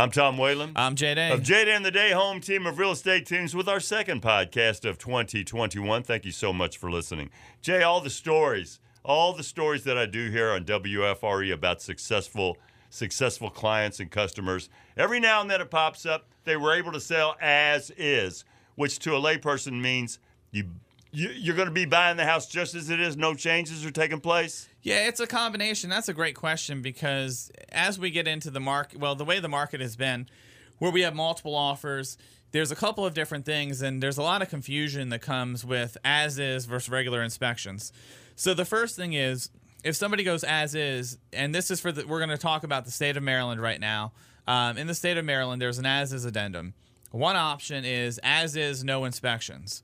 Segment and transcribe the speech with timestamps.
[0.00, 0.72] I'm Tom Whalen.
[0.76, 1.30] I'm Jay Day.
[1.30, 4.22] Of Jay Day and the Day Home Team of Real Estate Teams with our second
[4.22, 6.04] podcast of 2021.
[6.04, 7.28] Thank you so much for listening.
[7.60, 12.56] Jay, all the stories, all the stories that I do here on WFRE about successful
[12.88, 14.70] successful clients and customers.
[14.96, 16.30] Every now and then it pops up.
[16.44, 18.46] They were able to sell as is,
[18.76, 20.18] which to a layperson means
[20.50, 20.64] you
[21.12, 23.90] you, are going to be buying the house just as it is, no changes are
[23.90, 24.68] taking place?
[24.82, 25.90] Yeah, it's a combination.
[25.90, 29.48] That's a great question because as we get into the market, well, the way the
[29.48, 30.28] market has been,
[30.78, 32.16] where we have multiple offers,
[32.52, 35.96] there's a couple of different things, and there's a lot of confusion that comes with
[36.04, 37.92] as is versus regular inspections.
[38.36, 39.50] So the first thing is
[39.84, 42.84] if somebody goes as is, and this is for the, we're going to talk about
[42.84, 44.12] the state of Maryland right now.
[44.46, 46.74] Um, in the state of Maryland, there's an as is addendum.
[47.10, 49.82] One option is as is, no inspections.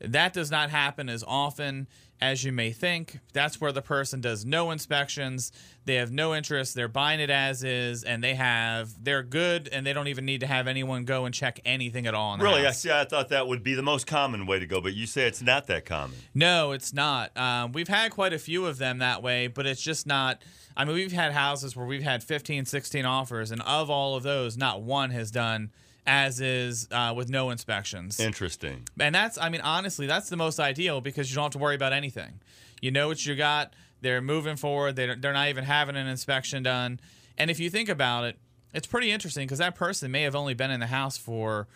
[0.00, 1.88] That does not happen as often
[2.20, 3.18] as you may think.
[3.32, 5.52] That's where the person does no inspections.
[5.84, 6.74] They have no interest.
[6.74, 10.40] They're buying it as is, and they have they're good, and they don't even need
[10.40, 12.36] to have anyone go and check anything at all.
[12.38, 12.70] really, house.
[12.70, 12.90] I see.
[12.90, 15.42] I thought that would be the most common way to go, but you say it's
[15.42, 16.16] not that common.
[16.34, 17.36] No, it's not.
[17.36, 20.42] Um, we've had quite a few of them that way, but it's just not.
[20.76, 24.22] I mean, we've had houses where we've had 15, 16 offers, and of all of
[24.22, 25.70] those, not one has done
[26.08, 28.18] as is uh, with no inspections.
[28.18, 28.88] Interesting.
[28.98, 31.74] And that's, I mean, honestly, that's the most ideal because you don't have to worry
[31.74, 32.40] about anything.
[32.80, 33.74] You know what you got.
[34.00, 34.96] They're moving forward.
[34.96, 36.98] They're, they're not even having an inspection done.
[37.36, 38.38] And if you think about it,
[38.72, 41.68] it's pretty interesting because that person may have only been in the house for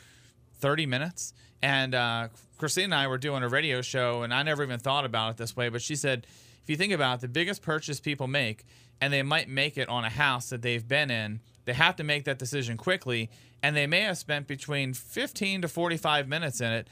[0.60, 1.34] 30 minutes.
[1.62, 5.04] And uh, Christine and I were doing a radio show, and I never even thought
[5.04, 6.26] about it this way, but she said,
[6.62, 8.64] if you think about it, the biggest purchase people make,
[9.00, 12.04] and they might make it on a house that they've been in, they have to
[12.04, 13.30] make that decision quickly
[13.62, 16.88] and they may have spent between 15 to 45 minutes in it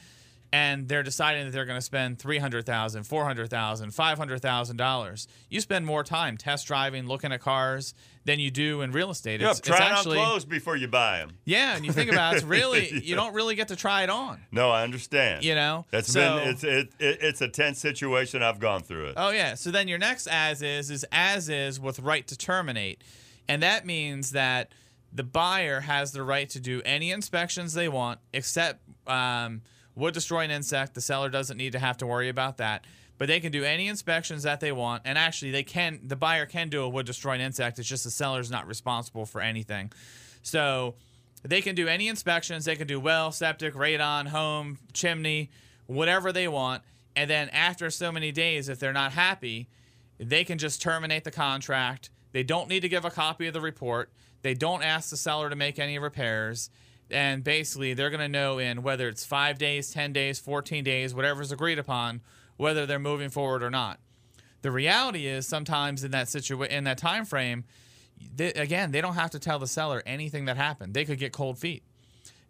[0.53, 5.27] and they're deciding that they're going to spend $300,000, $400,000, $500,000.
[5.49, 7.93] You spend more time test driving, looking at cars
[8.25, 9.39] than you do in real estate.
[9.39, 11.37] Yeah, try on clothes before you buy them.
[11.45, 14.09] Yeah, and you think about it, it's really you don't really get to try it
[14.09, 14.41] on.
[14.51, 15.43] No, I understand.
[15.45, 18.43] You know, that's so, been it's it, it, it's a tense situation.
[18.43, 19.13] I've gone through it.
[19.17, 19.55] Oh yeah.
[19.55, 23.01] So then your next as is is as is with right to terminate,
[23.47, 24.71] and that means that
[25.13, 29.61] the buyer has the right to do any inspections they want, except um,
[29.95, 30.93] wood destroying insect.
[30.93, 32.85] The seller doesn't need to have to worry about that.
[33.17, 35.99] But they can do any inspections that they want, and actually, they can.
[36.03, 37.77] The buyer can do a wood destroying insect.
[37.77, 39.91] It's just the seller's not responsible for anything.
[40.41, 40.95] So
[41.43, 42.65] they can do any inspections.
[42.65, 45.51] They can do well, septic, radon, home, chimney,
[45.85, 46.81] whatever they want.
[47.15, 49.67] And then after so many days, if they're not happy,
[50.17, 52.09] they can just terminate the contract.
[52.31, 54.11] They don't need to give a copy of the report.
[54.41, 56.69] They don't ask the seller to make any repairs.
[57.09, 61.13] And basically, they're going to know in whether it's five days, 10 days, 14 days,
[61.13, 62.21] whatever's agreed upon,
[62.57, 63.99] whether they're moving forward or not.
[64.61, 67.65] The reality is sometimes in that situation, in that time frame,
[68.35, 70.93] they, again, they don't have to tell the seller anything that happened.
[70.93, 71.83] They could get cold feet.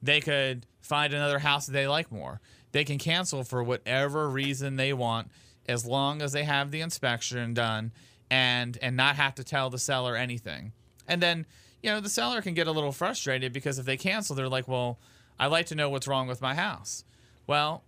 [0.02, 2.42] They could find another house that they like more.
[2.72, 5.30] They can cancel for whatever reason they want
[5.68, 7.92] as long as they have the inspection done
[8.32, 10.72] and and not have to tell the seller anything.
[11.08, 11.46] And then
[11.82, 14.68] you know, the seller can get a little frustrated because if they cancel, they're like,
[14.68, 15.00] well,
[15.40, 17.04] I'd like to know what's wrong with my house.
[17.48, 17.84] Well,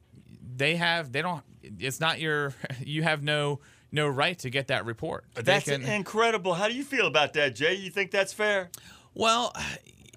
[0.56, 3.60] they have, they don't, it's not your, you have no,
[3.92, 5.26] no right to get that report.
[5.36, 6.56] That's can, incredible.
[6.56, 7.76] How do you feel about that, Jay?
[7.76, 8.72] You think that's fair?
[9.14, 9.54] Well,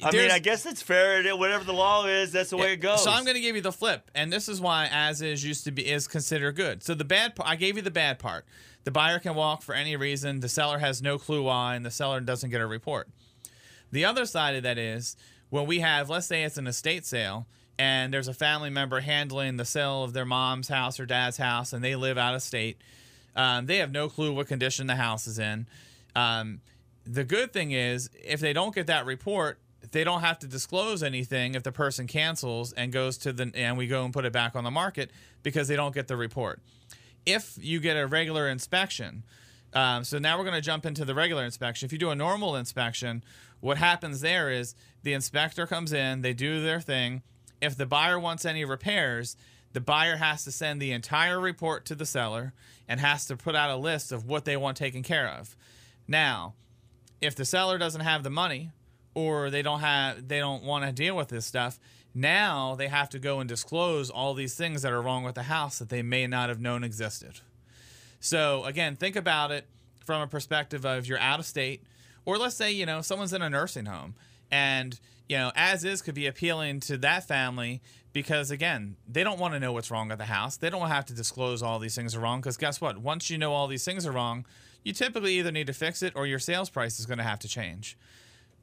[0.02, 1.22] I mean, I guess it's fair.
[1.36, 3.02] Whatever the law is, that's the way it goes.
[3.02, 5.64] So I'm going to give you the flip, and this is why as is used
[5.64, 6.82] to be is considered good.
[6.82, 8.44] So the bad part, I gave you the bad part.
[8.84, 10.40] The buyer can walk for any reason.
[10.40, 13.08] The seller has no clue why, and the seller doesn't get a report.
[13.90, 15.16] The other side of that is
[15.50, 17.46] when we have, let's say it's an estate sale,
[17.78, 21.72] and there's a family member handling the sale of their mom's house or dad's house,
[21.72, 22.78] and they live out of state.
[23.34, 25.66] Um, they have no clue what condition the house is in.
[26.14, 26.60] Um,
[27.04, 29.58] the good thing is, if they don't get that report,
[29.92, 33.76] they don't have to disclose anything if the person cancels and goes to the and
[33.76, 35.10] we go and put it back on the market
[35.42, 36.60] because they don't get the report.
[37.24, 39.24] If you get a regular inspection,
[39.72, 41.86] um, so now we're going to jump into the regular inspection.
[41.86, 43.22] If you do a normal inspection,
[43.60, 47.22] what happens there is the inspector comes in, they do their thing.
[47.60, 49.36] If the buyer wants any repairs,
[49.72, 52.54] the buyer has to send the entire report to the seller
[52.88, 55.56] and has to put out a list of what they want taken care of.
[56.06, 56.54] Now,
[57.20, 58.70] if the seller doesn't have the money
[59.16, 61.80] or they don't have they don't want to deal with this stuff,
[62.14, 65.44] now they have to go and disclose all these things that are wrong with the
[65.44, 67.40] house that they may not have known existed.
[68.20, 69.66] So again, think about it
[70.04, 71.82] from a perspective of you're out of state,
[72.26, 74.14] or let's say, you know, someone's in a nursing home
[74.50, 77.80] and, you know, as is could be appealing to that family
[78.12, 80.58] because, again, they don't want to know what's wrong with the house.
[80.58, 82.98] They don't have to disclose all these things are wrong because guess what?
[82.98, 84.44] Once you know all these things are wrong,
[84.84, 87.38] you typically either need to fix it or your sales price is going to have
[87.40, 87.96] to change.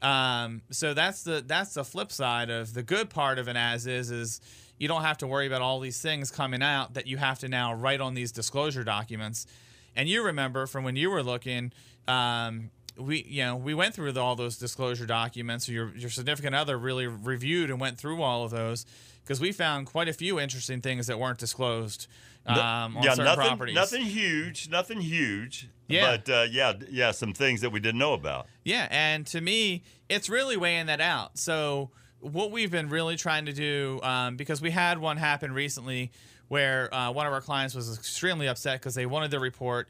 [0.04, 3.88] Um, so that's the that's the flip side of the good part of an as
[3.88, 4.42] is is
[4.78, 7.48] you don't have to worry about all these things coming out that you have to
[7.48, 9.48] now write on these disclosure documents.
[9.96, 11.72] And you remember from when you were looking,
[12.08, 15.68] um, we you know we went through the, all those disclosure documents.
[15.68, 18.86] Your your significant other really reviewed and went through all of those
[19.24, 22.08] because we found quite a few interesting things that weren't disclosed
[22.46, 23.76] um, on yeah, certain nothing, properties.
[23.76, 25.70] nothing huge, nothing huge.
[25.88, 26.18] Yeah.
[26.18, 28.48] But uh, yeah, yeah, some things that we didn't know about.
[28.64, 31.38] Yeah, and to me, it's really weighing that out.
[31.38, 36.12] So what we've been really trying to do, um, because we had one happen recently
[36.48, 39.88] where uh, one of our clients was extremely upset because they wanted the report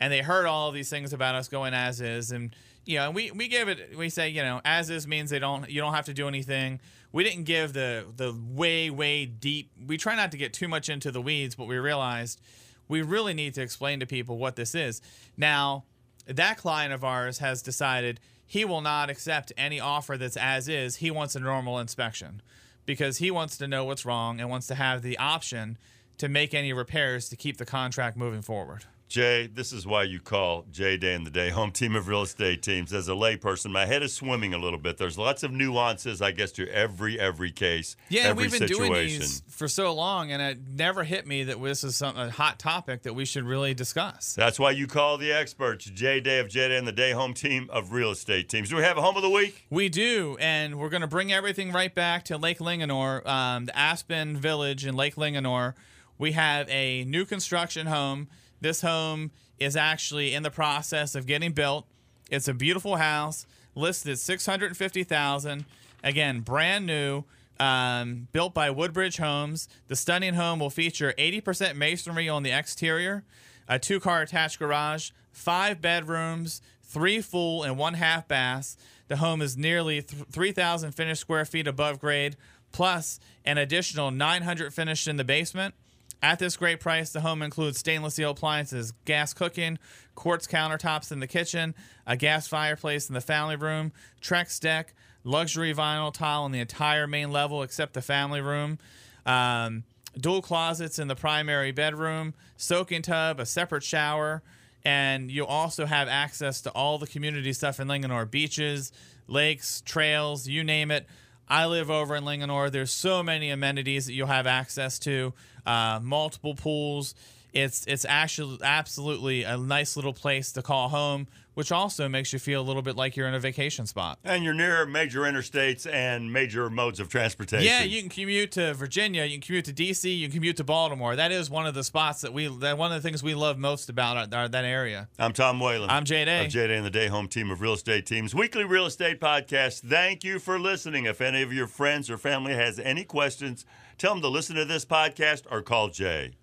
[0.00, 2.30] and they heard all of these things about us going as is.
[2.30, 2.54] And
[2.84, 5.68] you know we we give it we say you know as is means they don't
[5.70, 6.80] you don't have to do anything.
[7.12, 10.88] We didn't give the the way way deep we try not to get too much
[10.88, 12.40] into the weeds but we realized
[12.88, 15.00] we really need to explain to people what this is.
[15.36, 15.84] Now
[16.26, 20.96] that client of ours has decided he will not accept any offer that's as is.
[20.96, 22.42] He wants a normal inspection
[22.84, 25.76] because he wants to know what's wrong and wants to have the option
[26.18, 30.18] to make any repairs to keep the contract moving forward Jay, this is why you
[30.18, 32.92] call Jay Day and the Day Home Team of Real Estate Teams.
[32.92, 34.98] As a layperson, my head is swimming a little bit.
[34.98, 37.96] There's lots of nuances, I guess, to every every case.
[38.08, 38.88] Yeah, every we've been situation.
[38.88, 42.30] doing these for so long, and it never hit me that this is some, a
[42.30, 44.34] hot topic that we should really discuss.
[44.34, 47.32] That's why you call the experts, Jay Day of Jay Day and the Day Home
[47.32, 48.70] Team of Real Estate Teams.
[48.70, 49.66] Do we have a home of the week?
[49.70, 53.78] We do, and we're going to bring everything right back to Lake Linganore, um, the
[53.78, 55.74] Aspen Village in Lake Linganore.
[56.18, 58.28] We have a new construction home.
[58.60, 61.86] This home is actually in the process of getting built.
[62.30, 65.64] It's a beautiful house, listed at six hundred fifty thousand.
[66.02, 67.24] Again, brand new,
[67.58, 69.68] um, built by Woodbridge Homes.
[69.88, 73.24] The stunning home will feature eighty percent masonry on the exterior,
[73.68, 78.76] a two-car attached garage, five bedrooms, three full and one half baths.
[79.08, 82.36] The home is nearly th- three thousand finished square feet above grade,
[82.72, 85.74] plus an additional nine hundred finished in the basement.
[86.22, 89.78] At this great price, the home includes stainless steel appliances, gas cooking,
[90.14, 91.74] quartz countertops in the kitchen,
[92.06, 97.06] a gas fireplace in the family room, Trex deck, luxury vinyl tile in the entire
[97.06, 98.78] main level except the family room,
[99.26, 99.84] um,
[100.18, 104.42] dual closets in the primary bedroom, soaking tub, a separate shower,
[104.84, 108.92] and you'll also have access to all the community stuff in Linganore beaches,
[109.26, 111.06] lakes, trails, you name it.
[111.48, 112.70] I live over in Linganore.
[112.70, 115.32] There's so many amenities that you'll have access to,
[115.64, 117.14] uh, multiple pools.
[117.56, 122.38] It's it's actually absolutely a nice little place to call home, which also makes you
[122.38, 124.18] feel a little bit like you're in a vacation spot.
[124.24, 127.64] And you're near major interstates and major modes of transportation.
[127.64, 130.64] Yeah, you can commute to Virginia, you can commute to DC, you can commute to
[130.64, 131.16] Baltimore.
[131.16, 133.56] That is one of the spots that we that one of the things we love
[133.56, 135.08] most about our, our, that area.
[135.18, 135.88] I'm Tom Whalen.
[135.88, 136.44] I'm Jay Day.
[136.44, 138.34] Of Jay Day and the Day Home Team of Real Estate Teams.
[138.34, 139.80] Weekly Real Estate Podcast.
[139.80, 141.06] Thank you for listening.
[141.06, 143.64] If any of your friends or family has any questions,
[143.96, 146.34] tell them to listen to this podcast or call Jay.